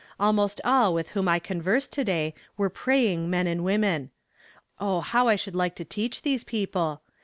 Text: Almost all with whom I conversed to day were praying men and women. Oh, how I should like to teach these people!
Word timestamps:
Almost 0.19 0.59
all 0.65 0.95
with 0.95 1.09
whom 1.09 1.27
I 1.27 1.37
conversed 1.37 1.91
to 1.93 2.03
day 2.03 2.33
were 2.57 2.71
praying 2.71 3.29
men 3.29 3.45
and 3.45 3.63
women. 3.63 4.09
Oh, 4.79 5.01
how 5.01 5.27
I 5.27 5.35
should 5.35 5.53
like 5.53 5.75
to 5.75 5.85
teach 5.85 6.23
these 6.23 6.43
people! 6.43 7.03